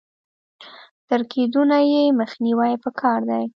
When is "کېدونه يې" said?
1.31-2.03